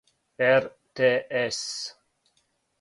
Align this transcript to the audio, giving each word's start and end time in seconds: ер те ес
ер 0.45 0.63
те 0.95 1.11
ес 1.43 1.59